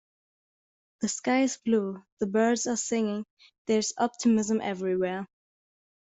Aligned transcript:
The 1.01 1.09
sky 1.09 1.41
is 1.43 1.57
blue, 1.63 2.03
the 2.19 2.25
birds 2.25 2.65
are 2.65 2.75
singing, 2.75 3.23
there 3.67 3.77
is 3.77 3.93
optimism 3.99 4.59
everywhere. 4.59 5.27